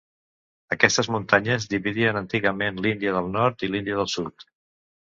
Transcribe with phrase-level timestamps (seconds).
[0.75, 4.51] Aquestes muntanyes dividien antigament l'Índia del nord de l'Índia del sud.